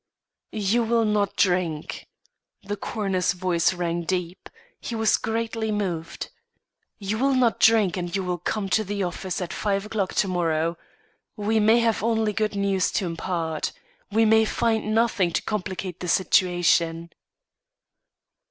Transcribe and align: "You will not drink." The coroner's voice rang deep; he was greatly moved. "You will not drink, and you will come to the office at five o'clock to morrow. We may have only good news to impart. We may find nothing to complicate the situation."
"You 0.55 0.81
will 0.83 1.05
not 1.05 1.35
drink." 1.35 2.07
The 2.63 2.75
coroner's 2.75 3.33
voice 3.33 3.71
rang 3.71 4.01
deep; 4.01 4.49
he 4.79 4.95
was 4.95 5.15
greatly 5.15 5.71
moved. 5.71 6.31
"You 6.97 7.19
will 7.19 7.35
not 7.35 7.59
drink, 7.59 7.97
and 7.97 8.15
you 8.15 8.23
will 8.23 8.39
come 8.39 8.67
to 8.69 8.83
the 8.83 9.03
office 9.03 9.39
at 9.41 9.53
five 9.53 9.85
o'clock 9.85 10.15
to 10.15 10.27
morrow. 10.27 10.75
We 11.35 11.59
may 11.59 11.81
have 11.81 12.01
only 12.01 12.33
good 12.33 12.55
news 12.55 12.89
to 12.93 13.05
impart. 13.05 13.73
We 14.11 14.25
may 14.25 14.43
find 14.43 14.95
nothing 14.95 15.33
to 15.33 15.41
complicate 15.43 15.99
the 15.99 16.07
situation." 16.07 17.11